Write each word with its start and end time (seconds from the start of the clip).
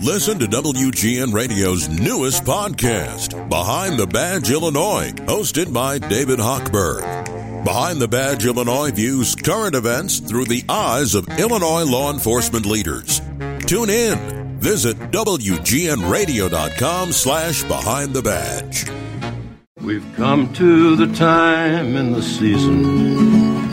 Listen 0.00 0.38
to 0.38 0.46
WGN 0.46 1.32
Radio's 1.32 1.88
newest 1.88 2.44
podcast, 2.44 3.48
Behind 3.48 3.98
the 3.98 4.06
Badge 4.06 4.50
Illinois, 4.50 5.12
hosted 5.26 5.72
by 5.72 5.98
David 5.98 6.38
Hochberg. 6.38 7.64
Behind 7.64 8.00
the 8.00 8.08
Badge 8.08 8.44
Illinois 8.44 8.90
views 8.90 9.36
current 9.36 9.74
events 9.76 10.18
through 10.18 10.46
the 10.46 10.64
eyes 10.68 11.14
of 11.14 11.28
Illinois 11.38 11.84
law 11.84 12.12
enforcement 12.12 12.66
leaders. 12.66 13.20
Tune 13.66 13.90
in. 13.90 14.58
Visit 14.58 14.96
WGNRadio.com 15.12 17.12
slash 17.12 17.62
Behind 17.64 18.12
the 18.12 18.22
Badge. 18.22 18.86
We've 19.80 20.06
come 20.16 20.52
to 20.54 20.96
the 20.96 21.12
time 21.14 21.96
in 21.96 22.12
the 22.12 22.22
season 22.22 23.68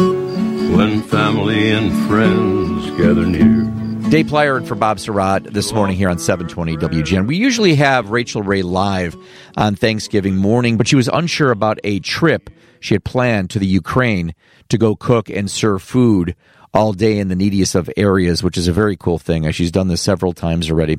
when 0.76 1.02
family 1.04 1.72
and 1.72 1.92
friends 2.08 2.90
gather 3.00 3.26
near. 3.26 3.66
Dave 4.10 4.26
Plier 4.26 4.58
and 4.58 4.68
for 4.68 4.74
Bob 4.74 4.98
Sirott 4.98 5.54
this 5.54 5.72
morning 5.72 5.96
here 5.96 6.10
on 6.10 6.18
720 6.18 6.78
WGN. 6.78 7.28
We 7.28 7.36
usually 7.36 7.76
have 7.76 8.10
Rachael 8.10 8.42
Ray 8.42 8.64
live 8.64 9.16
on 9.56 9.76
Thanksgiving 9.76 10.36
morning, 10.36 10.78
but 10.78 10.88
she 10.88 10.96
was 10.96 11.08
unsure 11.10 11.52
about 11.52 11.78
a 11.84 12.00
trip 12.00 12.50
she 12.80 12.96
had 12.96 13.04
planned 13.04 13.52
to 13.52 13.60
the 13.60 13.68
Ukraine 13.68 14.34
to 14.70 14.80
go 14.80 14.96
cook 14.96 15.30
and 15.30 15.50
serve 15.50 15.84
food 15.84 16.36
all 16.74 16.92
day 16.92 17.20
in 17.20 17.28
the 17.28 17.36
neediest 17.36 17.76
of 17.76 17.88
areas, 17.98 18.42
which 18.42 18.58
is 18.58 18.68
a 18.68 18.74
very 18.74 18.98
cool 18.98 19.20
thing. 19.20 19.50
She's 19.52 19.72
done 19.72 19.90
this 19.90 20.02
several 20.02 20.34
times 20.34 20.72
already. 20.72 20.98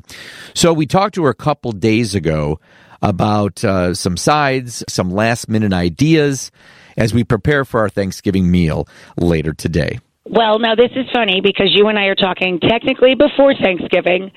So 0.53 0.71
we 0.71 0.85
talked 0.85 1.15
to 1.15 1.25
her 1.25 1.31
a 1.31 1.35
couple 1.35 1.73
days 1.73 2.15
ago 2.15 2.61
about 3.01 3.61
uh, 3.65 3.93
some 3.93 4.15
sides, 4.15 4.85
some 4.87 5.11
last 5.11 5.49
minute 5.49 5.73
ideas 5.73 6.49
as 6.95 7.13
we 7.13 7.25
prepare 7.25 7.65
for 7.65 7.81
our 7.81 7.89
Thanksgiving 7.89 8.49
meal 8.49 8.87
later 9.17 9.53
today. 9.53 9.99
Well, 10.25 10.59
now 10.59 10.75
this 10.75 10.91
is 10.95 11.07
funny 11.11 11.41
because 11.41 11.69
you 11.75 11.87
and 11.87 11.97
I 11.97 12.05
are 12.05 12.15
talking 12.15 12.59
technically 12.59 13.15
before 13.15 13.55
Thanksgiving. 13.55 14.31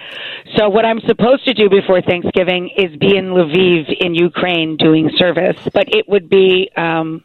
So 0.57 0.69
what 0.71 0.87
I'm 0.87 1.01
supposed 1.01 1.45
to 1.45 1.53
do 1.53 1.69
before 1.69 2.01
Thanksgiving 2.01 2.71
is 2.77 2.97
be 2.97 3.17
in 3.17 3.27
Lviv 3.27 3.95
in 4.01 4.15
Ukraine 4.15 4.77
doing 4.77 5.11
service, 5.17 5.57
but 5.75 5.87
it 5.89 6.09
would 6.09 6.29
be 6.31 6.71
um 6.77 7.23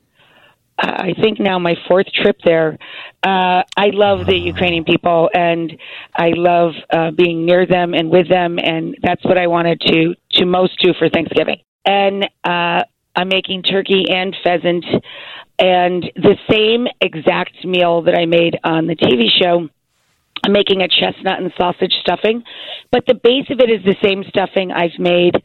I 0.82 1.14
think 1.22 1.40
now 1.40 1.60
my 1.60 1.76
fourth 1.88 2.08
trip 2.14 2.38
there. 2.46 2.78
Uh, 3.22 3.64
I 3.76 3.88
love 3.92 4.26
the 4.26 4.38
Ukrainian 4.38 4.86
people, 4.86 5.30
and 5.34 5.78
I 6.16 6.30
love 6.30 6.72
uh, 6.90 7.12
being 7.12 7.46
near 7.46 7.66
them 7.66 7.94
and 7.94 8.10
with 8.10 8.30
them, 8.30 8.60
and 8.60 8.96
that's 9.02 9.24
what 9.26 9.38
I 9.38 9.48
wanted 9.48 9.82
to 9.82 10.16
to 10.36 10.46
most 10.46 10.80
do 10.82 10.94
for 10.98 11.10
Thanksgiving. 11.10 11.58
And 11.86 12.30
uh, 12.46 12.84
I'm 13.20 13.28
making 13.28 13.64
turkey 13.64 14.06
and 14.10 14.34
pheasant 14.44 14.86
and 15.60 16.10
the 16.16 16.38
same 16.50 16.88
exact 17.02 17.66
meal 17.66 18.04
that 18.04 18.16
I 18.16 18.26
made 18.26 18.58
on 18.64 18.88
the 18.88 18.96
TV 18.96 19.28
show. 19.42 19.68
I'm 20.46 20.54
making 20.54 20.82
a 20.82 20.88
chestnut 20.88 21.42
and 21.42 21.52
sausage 21.60 21.92
stuffing, 22.00 22.44
but 22.94 23.04
the 23.06 23.16
base 23.16 23.48
of 23.50 23.60
it 23.60 23.70
is 23.70 23.84
the 23.84 23.98
same 24.02 24.24
stuffing 24.30 24.72
I've 24.72 24.98
made 24.98 25.36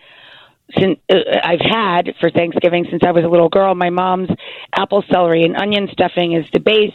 since 0.79 1.01
uh, 1.11 1.17
I've 1.43 1.61
had 1.61 2.15
for 2.21 2.31
Thanksgiving 2.31 2.87
since 2.89 3.03
I 3.05 3.11
was 3.11 3.25
a 3.25 3.29
little 3.29 3.49
girl. 3.49 3.75
My 3.75 3.91
mom's 3.91 4.31
apple 4.79 5.03
celery 5.11 5.43
and 5.43 5.57
onion 5.57 5.89
stuffing 5.91 6.33
is 6.33 6.47
the 6.53 6.61
base, 6.61 6.95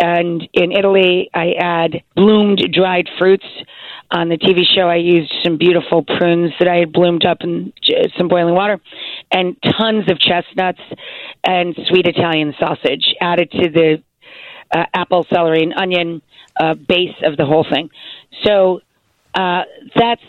and 0.00 0.42
in 0.52 0.72
Italy 0.72 1.30
I 1.32 1.52
add 1.52 2.02
bloomed 2.16 2.68
dried 2.72 3.08
fruits 3.16 3.46
on 4.12 4.28
the 4.28 4.36
TV 4.36 4.62
show, 4.74 4.88
I 4.88 4.96
used 4.96 5.32
some 5.44 5.56
beautiful 5.56 6.02
prunes 6.02 6.52
that 6.58 6.66
I 6.66 6.78
had 6.78 6.92
bloomed 6.92 7.24
up 7.24 7.38
in 7.42 7.72
some 8.18 8.26
boiling 8.26 8.54
water, 8.54 8.80
and 9.30 9.56
tons 9.62 10.10
of 10.10 10.18
chestnuts 10.18 10.80
and 11.44 11.76
sweet 11.88 12.06
Italian 12.06 12.54
sausage 12.58 13.14
added 13.20 13.50
to 13.52 13.70
the 13.70 14.02
uh, 14.74 14.84
apple, 14.94 15.26
celery, 15.32 15.62
and 15.62 15.74
onion 15.74 16.22
uh, 16.58 16.74
base 16.74 17.14
of 17.24 17.36
the 17.36 17.44
whole 17.44 17.66
thing. 17.70 17.90
So 18.44 18.80
uh, 19.34 19.62
that's 19.96 20.22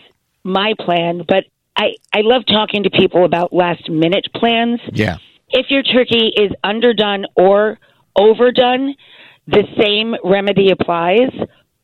my 0.43 0.73
plan. 0.79 1.23
But 1.27 1.45
I 1.75 1.95
I 2.13 2.21
love 2.21 2.43
talking 2.45 2.83
to 2.83 2.89
people 2.89 3.25
about 3.25 3.53
last 3.53 3.89
minute 3.89 4.27
plans. 4.35 4.79
Yeah. 4.91 5.17
If 5.49 5.69
your 5.69 5.83
turkey 5.83 6.31
is 6.35 6.51
underdone 6.63 7.25
or 7.35 7.77
overdone, 8.15 8.95
the 9.47 9.63
same 9.79 10.15
remedy 10.23 10.71
applies. 10.71 11.31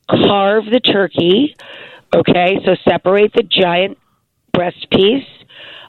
Carve 0.10 0.64
the 0.72 0.80
turkey 0.80 1.54
Okay, 2.16 2.60
so 2.66 2.76
separate 2.88 3.34
the 3.34 3.44
giant 3.44 3.98
breast 4.54 4.88
piece 4.92 5.28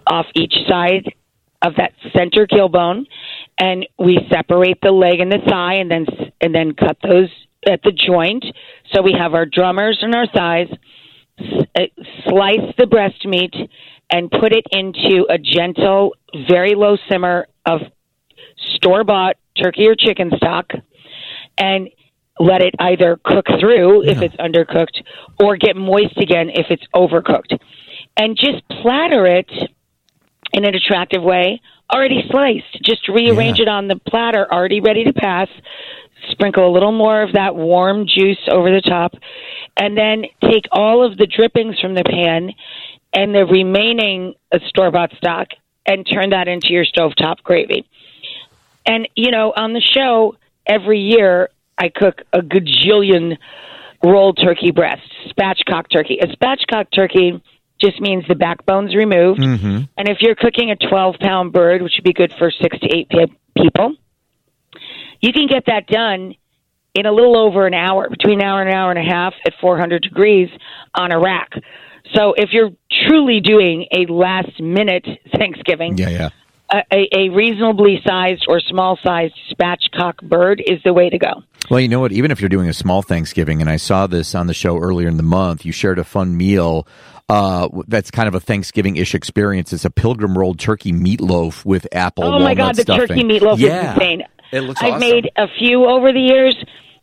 off 0.06 0.27
each 0.34 0.55
side 0.69 1.15
of 1.62 1.74
that 1.76 1.92
center 2.14 2.46
keel 2.46 2.69
bone, 2.69 3.06
and 3.58 3.86
we 3.98 4.19
separate 4.30 4.80
the 4.80 4.92
leg 4.92 5.20
and 5.20 5.32
the 5.32 5.38
thigh, 5.48 5.74
and 5.74 5.91
then 5.91 6.06
and 6.41 6.54
then 6.54 6.72
cut 6.74 6.98
those 7.02 7.30
at 7.66 7.82
the 7.82 7.92
joint. 7.92 8.44
So 8.92 9.02
we 9.02 9.14
have 9.19 9.34
our 9.34 9.46
drummers 9.46 9.98
and 10.00 10.14
our 10.14 10.26
thighs. 10.26 10.69
Uh, 11.41 11.82
slice 12.28 12.74
the 12.78 12.86
breast 12.86 13.24
meat 13.24 13.54
and 14.10 14.30
put 14.30 14.52
it 14.52 14.66
into 14.72 15.24
a 15.30 15.38
gentle, 15.38 16.14
very 16.48 16.74
low 16.74 16.96
simmer 17.08 17.46
of 17.64 17.80
store 18.75 19.04
bought 19.04 19.36
turkey 19.62 19.86
or 19.86 19.94
chicken 19.94 20.32
stock, 20.36 20.72
and 21.56 21.90
let 22.40 22.62
it 22.62 22.75
either 22.78 23.19
cook 23.22 23.46
through 23.60 24.04
if 24.04 24.22
it's 24.22 24.36
undercooked 24.36 25.02
or 25.42 25.56
get 25.56 25.76
moist 25.76 26.16
again 26.19 26.50
if 26.50 26.66
it's 26.70 26.86
overcooked. 26.94 27.58
And 28.16 28.36
just 28.36 28.66
platter 28.69 29.26
it 29.26 29.50
in 30.53 30.64
an 30.64 30.75
attractive 30.75 31.22
way, 31.22 31.60
already 31.92 32.25
sliced. 32.31 32.82
Just 32.82 33.09
rearrange 33.09 33.59
Yeah. 33.59 33.64
it 33.64 33.69
on 33.69 33.88
the 33.88 33.97
platter, 33.97 34.47
already 34.53 34.81
ready 34.81 35.04
to 35.04 35.12
pass. 35.12 35.48
Sprinkle 36.31 36.66
a 36.66 36.72
little 36.72 36.92
more 36.92 37.22
of 37.22 37.32
that 37.32 37.54
warm 37.54 38.06
juice 38.06 38.41
over 38.50 38.70
the 38.70 38.81
top, 38.81 39.14
and 39.76 39.97
then 39.97 40.26
take 40.42 40.64
all 40.72 41.03
of 41.03 41.16
the 41.16 41.26
drippings 41.26 41.78
from 41.81 41.94
the 41.94 42.04
pan 42.04 42.53
and 43.14 43.34
the 43.34 43.47
remaining 43.47 44.34
store 44.66 44.91
bought 44.91 45.12
stock 45.16 45.48
and 45.87 46.06
turn 46.06 46.31
that 46.31 46.48
into 46.48 46.69
your 46.72 46.84
stovetop 46.84 47.42
gravy. 47.42 47.87
And, 48.84 49.08
you 49.14 49.31
know, 49.31 49.53
on 49.56 49.72
the 49.72 49.81
show, 49.81 50.37
every 50.66 51.00
year 51.00 51.48
I 51.78 51.88
cook 51.88 52.22
a 52.32 52.41
gajillion 52.41 53.38
rolled 54.03 54.38
turkey 54.42 54.70
breasts, 54.70 55.08
spatchcock 55.31 55.91
turkey. 55.91 56.19
A 56.20 56.26
spatchcock 56.26 56.87
turkey 56.94 57.41
just 57.81 58.00
means 58.00 58.25
the 58.28 58.34
backbone's 58.34 58.94
removed. 58.94 59.41
Mm-hmm. 59.41 59.83
And 59.97 60.09
if 60.09 60.19
you're 60.21 60.34
cooking 60.34 60.71
a 60.71 60.77
12 60.77 61.16
pound 61.21 61.53
bird, 61.53 61.83
which 61.83 61.93
would 61.97 62.05
be 62.05 62.12
good 62.12 62.33
for 62.39 62.50
six 62.50 62.78
to 62.81 62.87
eight 62.87 63.09
pe- 63.09 63.27
people, 63.62 63.94
you 65.21 65.33
can 65.33 65.47
get 65.47 65.65
that 65.66 65.87
done 65.87 66.34
in 66.94 67.06
a 67.06 67.12
little 67.12 67.37
over 67.37 67.67
an 67.67 67.75
hour, 67.75 68.09
between 68.09 68.41
an 68.41 68.47
hour 68.47 68.61
and 68.61 68.69
an 68.71 68.75
hour 68.75 68.91
and 68.91 68.99
a 68.99 69.09
half 69.12 69.34
at 69.47 69.53
400 69.61 70.03
degrees 70.03 70.49
on 70.94 71.12
a 71.12 71.19
rack. 71.21 71.50
So 72.15 72.33
if 72.37 72.50
you're 72.53 72.71
truly 72.91 73.41
doing 73.41 73.87
a 73.93 74.11
last 74.11 74.59
minute 74.61 75.06
Thanksgiving, 75.37 75.99
Yeah, 75.99 76.09
yeah. 76.09 76.28
a, 76.72 76.78
a, 76.93 77.09
a 77.27 77.28
reasonably 77.28 78.00
sized 78.06 78.47
or 78.49 78.61
small 78.61 78.99
sized 79.03 79.34
spatchcock 79.53 80.22
bird 80.22 80.62
is 80.67 80.81
the 80.84 80.93
way 80.94 81.11
to 81.11 81.19
go. 81.19 81.43
Well, 81.71 81.81
you 81.81 81.88
know 81.88 82.00
what? 82.00 82.12
Even 82.12 82.31
if 82.31 82.41
you're 82.41 82.49
doing 82.49 82.69
a 82.69 82.72
small 82.72 83.03
Thanksgiving, 83.03 83.61
and 83.61 83.69
I 83.69 83.77
saw 83.77 84.06
this 84.06 84.34
on 84.34 84.47
the 84.47 84.55
show 84.55 84.78
earlier 84.78 85.09
in 85.09 85.19
the 85.19 85.22
month, 85.22 85.67
you 85.67 85.72
shared 85.72 85.99
a 85.99 86.05
fun 86.05 86.37
meal. 86.37 86.87
Uh, 87.28 87.69
that's 87.87 88.11
kind 88.11 88.27
of 88.27 88.34
a 88.34 88.41
Thanksgiving-ish 88.41 89.15
experience. 89.15 89.72
It's 89.72 89.84
a 89.84 89.91
pilgrim 89.91 90.37
rolled 90.37 90.59
turkey 90.59 90.93
meatloaf 90.93 91.65
with 91.65 91.87
apple. 91.93 92.25
Oh 92.25 92.39
my 92.39 92.55
God, 92.55 92.77
the 92.77 92.83
stuffing. 92.83 93.06
turkey 93.06 93.22
meatloaf 93.22 93.59
yeah. 93.59 93.91
is 93.91 93.94
insane. 93.94 94.22
It 94.50 94.61
looks 94.61 94.83
I've 94.83 94.94
awesome. 94.94 95.00
made 95.00 95.31
a 95.37 95.47
few 95.59 95.84
over 95.84 96.12
the 96.12 96.21
years. 96.21 96.56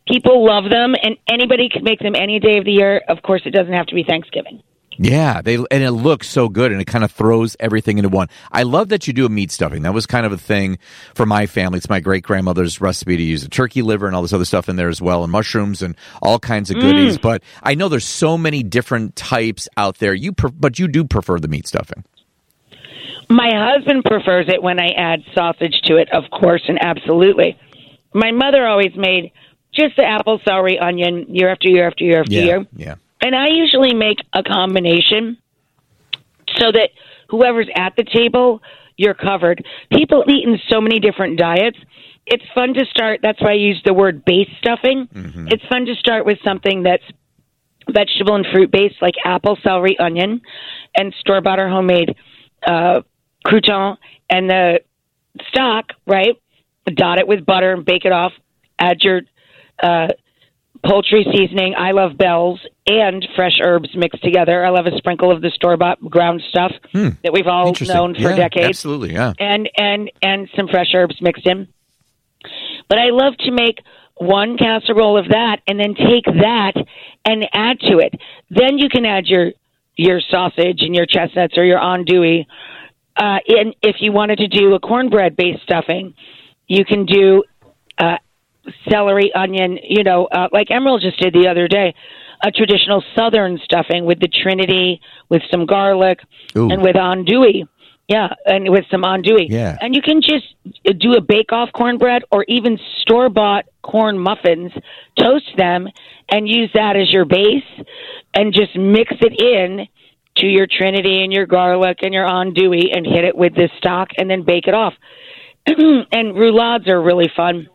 People 0.08 0.44
love 0.44 0.64
them, 0.70 0.94
and 1.00 1.16
anybody 1.28 1.68
can 1.68 1.84
make 1.84 2.00
them 2.00 2.14
any 2.16 2.40
day 2.40 2.58
of 2.58 2.64
the 2.64 2.72
year. 2.72 3.02
Of 3.08 3.22
course, 3.22 3.42
it 3.44 3.50
doesn't 3.50 3.72
have 3.72 3.86
to 3.86 3.94
be 3.94 4.04
Thanksgiving. 4.04 4.62
Yeah, 4.98 5.42
they 5.42 5.56
and 5.56 5.82
it 5.82 5.92
looks 5.92 6.28
so 6.28 6.48
good, 6.48 6.72
and 6.72 6.80
it 6.80 6.86
kind 6.86 7.04
of 7.04 7.12
throws 7.12 7.56
everything 7.60 7.98
into 7.98 8.08
one. 8.08 8.28
I 8.50 8.62
love 8.62 8.88
that 8.88 9.06
you 9.06 9.12
do 9.12 9.26
a 9.26 9.28
meat 9.28 9.50
stuffing. 9.50 9.82
That 9.82 9.94
was 9.94 10.06
kind 10.06 10.24
of 10.24 10.32
a 10.32 10.38
thing 10.38 10.78
for 11.14 11.26
my 11.26 11.46
family. 11.46 11.78
It's 11.78 11.88
my 11.88 12.00
great 12.00 12.22
grandmother's 12.22 12.80
recipe 12.80 13.16
to 13.16 13.22
use 13.22 13.44
a 13.44 13.48
turkey 13.48 13.82
liver 13.82 14.06
and 14.06 14.16
all 14.16 14.22
this 14.22 14.32
other 14.32 14.44
stuff 14.44 14.68
in 14.68 14.76
there 14.76 14.88
as 14.88 15.02
well, 15.02 15.22
and 15.22 15.30
mushrooms 15.30 15.82
and 15.82 15.96
all 16.22 16.38
kinds 16.38 16.70
of 16.70 16.76
goodies. 16.76 17.18
Mm. 17.18 17.22
But 17.22 17.42
I 17.62 17.74
know 17.74 17.88
there's 17.88 18.06
so 18.06 18.38
many 18.38 18.62
different 18.62 19.16
types 19.16 19.68
out 19.76 19.98
there. 19.98 20.14
You, 20.14 20.32
pre- 20.32 20.50
but 20.50 20.78
you 20.78 20.88
do 20.88 21.04
prefer 21.04 21.38
the 21.38 21.48
meat 21.48 21.66
stuffing. 21.66 22.04
My 23.28 23.50
husband 23.52 24.04
prefers 24.04 24.46
it 24.48 24.62
when 24.62 24.78
I 24.78 24.90
add 24.90 25.24
sausage 25.34 25.80
to 25.84 25.96
it, 25.96 26.08
of 26.12 26.24
course, 26.30 26.62
and 26.68 26.78
absolutely. 26.80 27.58
My 28.14 28.30
mother 28.30 28.66
always 28.66 28.94
made 28.94 29.32
just 29.74 29.96
the 29.96 30.04
apple, 30.04 30.40
celery, 30.44 30.78
onion 30.78 31.26
year 31.28 31.50
after 31.50 31.68
year 31.68 31.86
after 31.86 32.04
year 32.04 32.20
after 32.20 32.32
year. 32.32 32.66
yeah. 32.76 32.94
And 33.26 33.34
I 33.34 33.48
usually 33.48 33.92
make 33.92 34.18
a 34.32 34.44
combination 34.44 35.38
so 36.58 36.70
that 36.70 36.90
whoever's 37.28 37.68
at 37.74 37.96
the 37.96 38.04
table, 38.04 38.62
you're 38.96 39.14
covered. 39.14 39.66
People 39.90 40.22
eat 40.28 40.46
in 40.46 40.60
so 40.68 40.80
many 40.80 41.00
different 41.00 41.36
diets. 41.36 41.76
It's 42.24 42.44
fun 42.54 42.74
to 42.74 42.84
start. 42.86 43.18
That's 43.24 43.42
why 43.42 43.50
I 43.50 43.54
use 43.54 43.82
the 43.84 43.92
word 43.92 44.24
base 44.24 44.48
stuffing. 44.58 45.08
It's 45.50 45.64
fun 45.68 45.86
to 45.86 45.96
start 45.96 46.24
with 46.24 46.38
something 46.44 46.84
that's 46.84 47.02
vegetable 47.90 48.36
and 48.36 48.46
fruit 48.52 48.70
based, 48.70 49.02
like 49.02 49.14
apple, 49.24 49.58
celery, 49.60 49.98
onion, 49.98 50.40
and 50.94 51.12
store 51.18 51.40
bought 51.40 51.58
or 51.58 51.68
homemade 51.68 52.14
uh, 52.64 53.00
crouton, 53.44 53.96
and 54.30 54.48
the 54.48 54.80
stock, 55.48 55.86
right? 56.06 56.40
Dot 56.94 57.18
it 57.18 57.26
with 57.26 57.44
butter 57.44 57.72
and 57.72 57.84
bake 57.84 58.04
it 58.04 58.12
off. 58.12 58.34
Add 58.78 58.98
your 59.00 59.22
uh, 59.82 60.10
poultry 60.84 61.26
seasoning. 61.32 61.74
I 61.76 61.92
love 61.92 62.16
Bell's 62.16 62.60
and 62.86 63.26
fresh 63.34 63.58
herbs 63.62 63.90
mixed 63.94 64.22
together. 64.22 64.64
I 64.64 64.70
love 64.70 64.86
a 64.86 64.96
sprinkle 64.96 65.30
of 65.30 65.40
the 65.42 65.50
store 65.50 65.76
bought 65.76 66.00
ground 66.00 66.42
stuff 66.48 66.72
that 67.22 67.32
we've 67.32 67.46
all 67.46 67.72
known 67.80 68.14
for 68.14 68.20
Yeah, 68.30 68.36
decades 68.36 68.68
Absolutely, 68.68 69.12
yeah. 69.14 69.32
and 69.38 69.68
and 69.76 70.10
and 70.22 70.48
some 70.56 70.68
fresh 70.68 70.94
herbs 70.94 71.16
mixed 71.20 71.46
in. 71.46 71.68
But 72.88 72.98
I 72.98 73.10
love 73.10 73.36
to 73.38 73.50
make 73.50 73.78
one 74.16 74.56
casserole 74.56 75.18
of 75.18 75.28
that 75.28 75.60
and 75.66 75.78
then 75.78 75.94
take 75.94 76.24
that 76.24 76.72
and 77.24 77.46
add 77.52 77.80
to 77.80 77.98
it. 77.98 78.14
Then 78.50 78.78
you 78.78 78.88
can 78.88 79.04
add 79.04 79.26
your 79.26 79.52
your 79.96 80.20
sausage 80.20 80.80
and 80.82 80.94
your 80.94 81.06
chestnuts 81.06 81.56
or 81.56 81.64
your 81.64 81.78
andouille. 81.78 82.46
Uh, 83.16 83.38
and 83.48 83.74
if 83.82 83.96
you 84.00 84.12
wanted 84.12 84.38
to 84.38 84.46
do 84.48 84.74
a 84.74 84.80
cornbread 84.80 85.36
based 85.36 85.62
stuffing, 85.62 86.14
you 86.66 86.84
can 86.84 87.06
do 87.06 87.42
uh, 87.98 88.16
celery, 88.88 89.32
onion. 89.34 89.78
You 89.82 90.04
know, 90.04 90.26
uh, 90.26 90.48
like 90.52 90.68
Emeril 90.68 91.00
just 91.00 91.18
did 91.20 91.34
the 91.34 91.48
other 91.48 91.68
day, 91.68 91.94
a 92.44 92.50
traditional 92.50 93.02
Southern 93.16 93.58
stuffing 93.64 94.04
with 94.04 94.20
the 94.20 94.28
Trinity, 94.28 95.00
with 95.28 95.42
some 95.50 95.66
garlic, 95.66 96.20
Ooh. 96.56 96.70
and 96.70 96.82
with 96.82 96.96
andouille. 96.96 97.68
Yeah, 98.08 98.28
and 98.44 98.70
with 98.70 98.84
some 98.88 99.02
andouille. 99.02 99.48
Yeah. 99.48 99.76
And 99.80 99.94
you 99.94 100.00
can 100.00 100.20
just 100.22 100.46
do 101.00 101.14
a 101.14 101.20
bake 101.20 101.52
off 101.52 101.70
cornbread 101.72 102.22
or 102.30 102.44
even 102.46 102.78
store 103.00 103.28
bought 103.28 103.64
corn 103.82 104.16
muffins, 104.16 104.70
toast 105.18 105.50
them, 105.56 105.88
and 106.28 106.48
use 106.48 106.70
that 106.74 106.96
as 106.96 107.12
your 107.12 107.24
base 107.24 107.64
and 108.32 108.54
just 108.54 108.76
mix 108.76 109.12
it 109.20 109.40
in 109.40 109.88
to 110.36 110.46
your 110.46 110.66
Trinity 110.70 111.24
and 111.24 111.32
your 111.32 111.46
garlic 111.46 111.98
and 112.02 112.14
your 112.14 112.26
andouille 112.26 112.96
and 112.96 113.06
hit 113.06 113.24
it 113.24 113.36
with 113.36 113.54
this 113.54 113.70
stock 113.78 114.08
and 114.18 114.30
then 114.30 114.44
bake 114.44 114.68
it 114.68 114.74
off. 114.74 114.94
and 115.66 116.34
roulades 116.36 116.86
are 116.88 117.02
really 117.02 117.30
fun. 117.34 117.68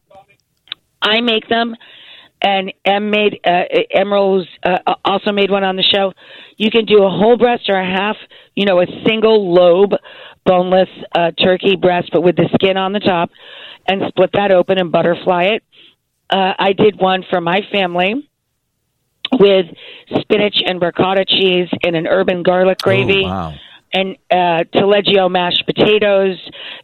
I 1.01 1.21
make 1.21 1.47
them, 1.49 1.75
and 2.41 2.73
Em 2.85 3.09
made 3.09 3.39
uh, 3.45 3.63
Emeril's 3.95 4.47
uh, 4.63 4.95
also 5.05 5.31
made 5.31 5.51
one 5.51 5.63
on 5.63 5.75
the 5.75 5.83
show. 5.83 6.13
You 6.57 6.71
can 6.71 6.85
do 6.85 7.03
a 7.03 7.09
whole 7.09 7.37
breast 7.37 7.69
or 7.69 7.79
a 7.79 7.85
half, 7.85 8.15
you 8.55 8.65
know, 8.65 8.81
a 8.81 8.85
single 9.05 9.53
lobe 9.53 9.93
boneless 10.45 10.89
uh, 11.15 11.31
turkey 11.31 11.75
breast, 11.75 12.09
but 12.11 12.21
with 12.21 12.35
the 12.35 12.49
skin 12.55 12.77
on 12.77 12.93
the 12.93 12.99
top, 12.99 13.29
and 13.87 14.01
split 14.07 14.31
that 14.33 14.51
open 14.51 14.79
and 14.79 14.91
butterfly 14.91 15.43
it. 15.55 15.63
Uh, 16.29 16.53
I 16.57 16.73
did 16.73 16.99
one 16.99 17.23
for 17.29 17.41
my 17.41 17.61
family 17.71 18.27
with 19.33 19.65
spinach 20.19 20.61
and 20.65 20.81
ricotta 20.81 21.25
cheese 21.25 21.69
and 21.83 21.95
an 21.95 22.07
urban 22.07 22.43
garlic 22.43 22.79
gravy 22.79 23.23
Oh, 23.25 23.29
wow. 23.29 23.53
And 23.93 24.17
uh, 24.29 24.63
taleggio 24.73 25.29
mashed 25.29 25.63
potatoes 25.65 26.37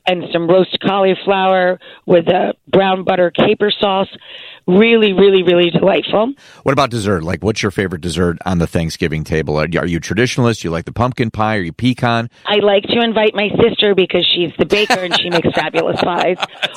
and 0.05 0.23
some 0.31 0.47
roast 0.47 0.77
cauliflower 0.85 1.79
with 2.05 2.27
a 2.27 2.53
brown 2.67 3.03
butter 3.03 3.31
caper 3.31 3.71
sauce. 3.71 4.09
Really, 4.67 5.13
really, 5.13 5.43
really 5.43 5.69
delightful. 5.69 6.33
What 6.63 6.73
about 6.73 6.89
dessert? 6.89 7.23
Like, 7.23 7.41
what's 7.41 7.63
your 7.63 7.71
favorite 7.71 8.01
dessert 8.01 8.37
on 8.45 8.57
the 8.57 8.67
Thanksgiving 8.67 9.23
table? 9.23 9.55
Are 9.57 9.65
you, 9.65 9.79
are 9.79 9.85
you 9.85 10.01
traditionalist? 10.01 10.65
You 10.65 10.71
like 10.71 10.83
the 10.83 10.91
pumpkin 10.91 11.31
pie? 11.31 11.55
Are 11.55 11.61
you 11.61 11.71
pecan? 11.71 12.29
I 12.45 12.57
like 12.57 12.83
to 12.83 12.99
invite 13.01 13.33
my 13.33 13.47
sister 13.63 13.95
because 13.95 14.27
she's 14.35 14.51
the 14.59 14.65
baker 14.65 14.99
and 14.99 15.17
she 15.17 15.29
makes 15.29 15.47
fabulous 15.55 16.01
pies. 16.01 16.35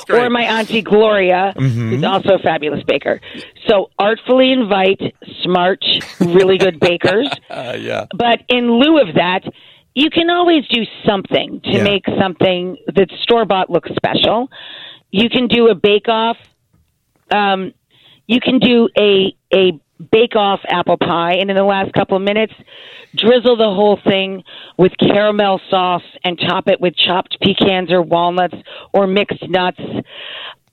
Or 0.09 0.29
my 0.29 0.43
auntie 0.43 0.81
Gloria, 0.81 1.53
who's 1.57 2.03
also 2.05 2.35
a 2.35 2.39
fabulous 2.39 2.81
baker. 2.87 3.19
So 3.67 3.89
artfully 3.99 4.53
invite 4.53 5.01
smart, 5.43 5.83
really 6.19 6.57
good 6.57 6.79
bakers. 6.79 7.29
Uh, 7.49 7.75
yeah. 7.77 8.05
But 8.15 8.43
in 8.47 8.71
lieu 8.79 9.01
of 9.01 9.15
that, 9.15 9.43
you 9.93 10.09
can 10.09 10.29
always 10.29 10.65
do 10.67 10.83
something 11.05 11.61
to 11.61 11.71
Yeah. 11.71 11.83
make 11.83 12.05
something 12.19 12.77
that 12.95 13.09
store 13.21 13.45
bought 13.45 13.69
look 13.69 13.87
special. 13.95 14.49
You 15.11 15.29
can 15.29 15.47
do 15.47 15.67
a 15.69 15.75
bake 15.75 16.07
off. 16.07 16.37
Um, 17.29 17.73
you 18.27 18.39
can 18.39 18.59
do 18.59 18.87
a 18.97 19.33
a 19.53 19.73
bake 20.11 20.35
off 20.35 20.61
apple 20.67 20.97
pie, 20.97 21.33
and 21.33 21.49
in 21.49 21.55
the 21.55 21.63
last 21.63 21.93
couple 21.93 22.17
of 22.17 22.23
minutes, 22.23 22.53
drizzle 23.15 23.55
the 23.57 23.69
whole 23.69 23.97
thing 23.97 24.43
with 24.77 24.93
caramel 24.97 25.59
sauce 25.69 26.03
and 26.23 26.39
top 26.39 26.67
it 26.69 26.79
with 26.81 26.95
chopped 26.95 27.37
pecans 27.41 27.91
or 27.91 28.01
walnuts 28.01 28.55
or 28.93 29.05
mixed 29.05 29.47
nuts. 29.49 29.81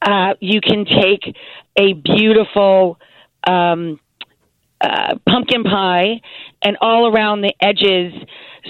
Uh, 0.00 0.34
you 0.40 0.60
can 0.60 0.84
take 0.84 1.36
a 1.76 1.92
beautiful 1.92 2.98
um, 3.46 3.98
uh, 4.80 5.14
pumpkin 5.28 5.64
pie 5.64 6.20
and 6.62 6.76
all 6.80 7.12
around 7.12 7.40
the 7.40 7.52
edges 7.60 8.12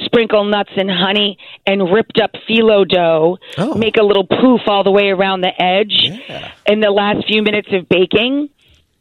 sprinkle 0.05 0.45
nuts 0.45 0.71
and 0.77 0.91
honey 0.91 1.39
and 1.67 1.93
ripped 1.93 2.21
up 2.21 2.33
phyllo 2.49 2.89
dough. 2.89 3.39
Oh. 3.57 3.75
make 3.75 3.97
a 3.97 4.03
little 4.03 4.27
poof 4.27 4.63
all 4.67 4.85
the 4.85 4.91
way 4.91 5.09
around 5.09 5.41
the 5.41 5.53
edge 5.61 6.05
in 6.67 6.81
the 6.81 6.91
last 6.91 7.27
few 7.27 7.43
minutes 7.43 7.69
of 7.73 7.89
baking 7.89 8.49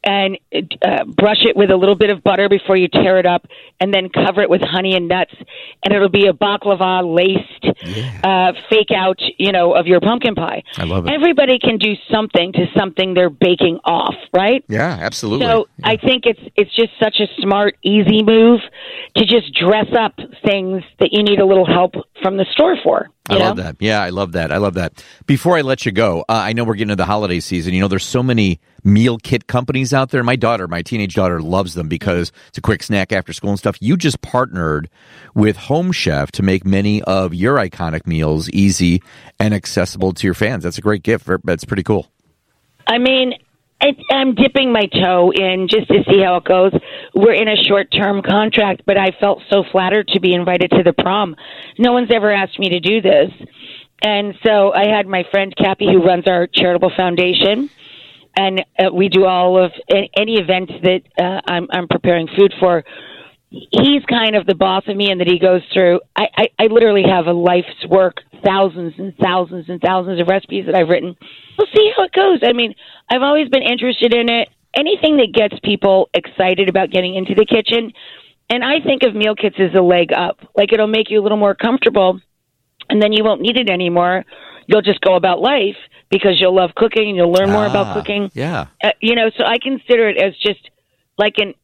and 0.04 0.38
uh, 0.82 1.04
brush 1.04 1.44
it 1.44 1.56
with 1.56 1.70
a 1.70 1.76
little 1.76 1.96
bit 1.96 2.10
of 2.10 2.22
butter 2.22 2.48
before 2.48 2.76
you 2.76 2.88
tear 2.88 3.18
it 3.18 3.26
up 3.26 3.46
and 3.80 3.92
then 3.92 4.08
cover 4.08 4.42
it 4.42 4.48
with 4.50 4.60
honey 4.62 4.94
and 4.94 5.08
nuts 5.08 5.34
and 5.84 5.92
it'll 5.94 6.08
be 6.08 6.26
a 6.26 6.32
baklava 6.32 7.02
laced 7.04 8.24
uh, 8.24 8.52
fake 8.70 8.90
out 8.94 9.18
you 9.38 9.52
know 9.52 9.74
of 9.74 9.86
your 9.86 10.00
pumpkin 10.00 10.34
pie 10.34 10.62
I 10.76 10.84
love 10.84 11.06
it. 11.06 11.12
everybody 11.12 11.58
can 11.58 11.78
do 11.78 11.94
something 12.10 12.52
to 12.52 12.66
something 12.76 13.14
they're 13.14 13.30
baking 13.30 13.80
off 13.84 14.14
right 14.32 14.64
Yeah, 14.68 14.96
absolutely. 15.00 15.46
so 15.46 15.68
I 15.82 15.96
think 15.96 16.24
it's 16.26 16.40
it's 16.56 16.74
just 16.74 16.90
such 17.02 17.20
a 17.20 17.26
smart, 17.40 17.76
easy 17.82 18.22
move 18.22 18.60
to 19.16 19.24
just 19.24 19.52
dress 19.54 19.86
up 19.98 20.14
things 20.44 20.82
that 21.00 21.12
you 21.12 21.22
need 21.22 21.40
a 21.40 21.46
little 21.46 21.66
help 21.66 21.94
from 22.22 22.36
the 22.36 22.46
store 22.52 22.76
for. 22.82 23.08
I 23.28 23.34
know? 23.34 23.44
love 23.46 23.56
that. 23.58 23.76
Yeah, 23.80 24.00
I 24.00 24.10
love 24.10 24.32
that. 24.32 24.50
I 24.52 24.56
love 24.56 24.74
that. 24.74 25.04
Before 25.26 25.56
I 25.56 25.60
let 25.60 25.84
you 25.84 25.92
go, 25.92 26.20
uh, 26.20 26.32
I 26.32 26.52
know 26.52 26.64
we're 26.64 26.74
getting 26.74 26.90
into 26.90 26.96
the 26.96 27.06
holiday 27.06 27.40
season. 27.40 27.74
You 27.74 27.80
know, 27.80 27.88
there's 27.88 28.04
so 28.04 28.22
many 28.22 28.60
meal 28.84 29.18
kit 29.18 29.46
companies 29.46 29.92
out 29.92 30.10
there. 30.10 30.22
My 30.22 30.36
daughter, 30.36 30.66
my 30.66 30.82
teenage 30.82 31.14
daughter, 31.14 31.40
loves 31.40 31.74
them 31.74 31.88
because 31.88 32.32
it's 32.48 32.58
a 32.58 32.62
quick 32.62 32.82
snack 32.82 33.12
after 33.12 33.32
school 33.32 33.50
and 33.50 33.58
stuff. 33.58 33.76
You 33.80 33.96
just 33.96 34.22
partnered 34.22 34.88
with 35.34 35.56
Home 35.56 35.92
Chef 35.92 36.32
to 36.32 36.42
make 36.42 36.64
many 36.64 37.02
of 37.02 37.34
your 37.34 37.56
iconic 37.56 38.06
meals 38.06 38.48
easy 38.50 39.02
and 39.38 39.52
accessible 39.52 40.12
to 40.12 40.26
your 40.26 40.34
fans. 40.34 40.64
That's 40.64 40.78
a 40.78 40.82
great 40.82 41.02
gift. 41.02 41.28
That's 41.44 41.64
pretty 41.64 41.82
cool. 41.82 42.10
I 42.86 42.98
mean, 42.98 43.34
I'm 43.80 44.34
dipping 44.34 44.72
my 44.72 44.86
toe 44.86 45.30
in 45.30 45.68
just 45.70 45.88
to 45.88 46.02
see 46.10 46.20
how 46.20 46.36
it 46.36 46.44
goes. 46.44 46.72
We're 47.14 47.34
in 47.34 47.48
a 47.48 47.56
short 47.56 47.92
term 47.92 48.22
contract, 48.22 48.82
but 48.86 48.96
I 48.98 49.12
felt 49.20 49.40
so 49.50 49.62
flattered 49.70 50.08
to 50.08 50.20
be 50.20 50.34
invited 50.34 50.70
to 50.72 50.82
the 50.82 50.92
prom. 50.92 51.36
No 51.78 51.92
one's 51.92 52.10
ever 52.12 52.32
asked 52.32 52.58
me 52.58 52.70
to 52.70 52.80
do 52.80 53.00
this. 53.00 53.30
And 54.02 54.34
so 54.44 54.72
I 54.72 54.88
had 54.88 55.06
my 55.06 55.24
friend 55.30 55.54
Cappy, 55.56 55.86
who 55.86 56.04
runs 56.04 56.26
our 56.26 56.46
charitable 56.46 56.92
foundation, 56.96 57.70
and 58.36 58.64
uh, 58.78 58.92
we 58.92 59.08
do 59.08 59.24
all 59.24 59.62
of 59.62 59.72
any 59.90 60.38
event 60.38 60.70
that 60.82 61.00
uh, 61.20 61.40
I'm, 61.50 61.66
I'm 61.70 61.88
preparing 61.88 62.28
food 62.36 62.54
for. 62.60 62.84
He's 63.50 64.04
kind 64.08 64.36
of 64.36 64.46
the 64.46 64.54
boss 64.54 64.84
of 64.86 64.96
me, 64.96 65.10
and 65.10 65.20
that 65.20 65.26
he 65.26 65.38
goes 65.38 65.62
through. 65.72 66.00
I, 66.14 66.26
I, 66.36 66.48
I 66.58 66.66
literally 66.66 67.04
have 67.08 67.26
a 67.26 67.32
life's 67.32 67.86
work, 67.88 68.20
thousands 68.44 68.94
and 68.98 69.14
thousands 69.16 69.68
and 69.68 69.80
thousands 69.80 70.20
of 70.20 70.28
recipes 70.28 70.66
that 70.66 70.74
I've 70.74 70.88
written. 70.88 71.16
We'll 71.56 71.66
see 71.74 71.90
how 71.96 72.04
it 72.04 72.12
goes. 72.12 72.40
I 72.42 72.52
mean, 72.52 72.74
I've 73.10 73.22
always 73.22 73.48
been 73.48 73.62
interested 73.62 74.14
in 74.14 74.28
it. 74.28 74.48
Anything 74.74 75.16
that 75.18 75.32
gets 75.32 75.54
people 75.64 76.08
excited 76.14 76.68
about 76.68 76.90
getting 76.90 77.14
into 77.14 77.34
the 77.34 77.44
kitchen, 77.46 77.92
and 78.50 78.64
I 78.64 78.80
think 78.80 79.02
of 79.02 79.14
meal 79.14 79.34
kits 79.34 79.56
as 79.58 79.74
a 79.74 79.80
leg 79.82 80.12
up. 80.12 80.38
Like 80.56 80.72
it'll 80.72 80.86
make 80.86 81.10
you 81.10 81.20
a 81.20 81.22
little 81.22 81.38
more 81.38 81.54
comfortable 81.54 82.20
and 82.90 83.02
then 83.02 83.12
you 83.12 83.22
won't 83.24 83.40
need 83.42 83.56
it 83.58 83.68
anymore. 83.68 84.24
You'll 84.66 84.82
just 84.82 85.00
go 85.00 85.14
about 85.16 85.40
life 85.40 85.76
because 86.10 86.40
you'll 86.40 86.54
love 86.54 86.70
cooking 86.74 87.08
and 87.08 87.16
you'll 87.16 87.32
learn 87.32 87.50
more 87.50 87.66
Ah, 87.66 87.70
about 87.70 87.94
cooking. 87.94 88.30
Yeah. 88.34 88.66
Uh, 88.82 88.90
you 89.00 89.14
know, 89.14 89.30
so 89.36 89.44
I 89.44 89.58
consider 89.58 90.08
it 90.08 90.16
as 90.16 90.34
just 90.38 90.60
like 91.18 91.34
an 91.38 91.54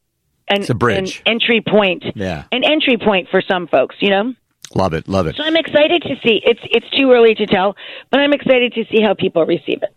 an, 0.48 0.60
It's 0.60 0.68
a 0.70 0.74
bridge. 0.74 1.22
an 1.24 1.32
entry 1.32 1.62
point. 1.66 2.04
Yeah. 2.14 2.44
An 2.52 2.64
entry 2.64 2.98
point 2.98 3.28
for 3.30 3.40
some 3.40 3.66
folks, 3.66 3.96
you 4.00 4.10
know? 4.10 4.34
Love 4.74 4.94
it. 4.94 5.08
Love 5.08 5.26
it. 5.26 5.36
So 5.36 5.42
I'm 5.44 5.56
excited 5.56 6.02
to 6.02 6.14
see. 6.24 6.40
It's 6.44 6.60
it's 6.64 6.88
too 6.90 7.12
early 7.12 7.34
to 7.34 7.46
tell, 7.46 7.76
but 8.10 8.20
I'm 8.20 8.32
excited 8.32 8.72
to 8.74 8.84
see 8.90 9.02
how 9.02 9.14
people 9.14 9.44
receive 9.46 9.82
it. 9.82 9.94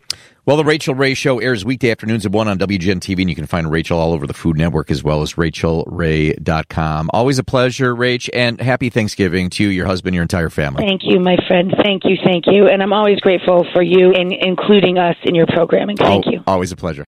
Well, 0.47 0.55
the 0.55 0.63
Rachael 0.63 0.95
Ray 0.95 1.13
Show 1.13 1.39
airs 1.39 1.65
weekday 1.65 1.91
afternoons 1.91 2.25
at 2.25 2.31
1 2.31 2.47
on 2.47 2.57
WGN 2.57 3.01
TV, 3.01 3.19
and 3.19 3.29
you 3.29 3.35
can 3.35 3.47
find 3.47 3.69
Rachael 3.69 3.99
all 3.99 4.13
over 4.13 4.25
the 4.25 4.33
Food 4.33 4.57
Network 4.57 4.89
as 4.89 5.03
well 5.03 5.21
as 5.21 5.33
rachaelray.com. 5.33 7.09
Always 7.11 7.37
a 7.37 7.43
pleasure, 7.43 7.93
Rach, 7.93 8.29
and 8.33 8.61
happy 8.61 8.89
Thanksgiving 8.89 9.49
to 9.49 9.63
you, 9.63 9.69
your 9.69 9.87
husband, 9.87 10.15
your 10.15 10.21
entire 10.21 10.49
family. 10.49 10.85
Thank 10.87 11.01
you, 11.03 11.19
my 11.19 11.35
friend. 11.49 11.75
Thank 11.83 12.05
you, 12.05 12.15
thank 12.23 12.45
you. 12.47 12.67
And 12.67 12.81
I'm 12.81 12.93
always 12.93 13.19
grateful 13.19 13.65
for 13.73 13.81
you 13.81 14.13
in 14.13 14.31
including 14.31 14.97
us 14.97 15.17
in 15.23 15.35
your 15.35 15.47
programming. 15.47 15.97
Thank 15.97 16.27
Al- 16.27 16.31
you. 16.31 16.43
Always 16.47 16.71
a 16.71 16.77
pleasure. 16.77 17.03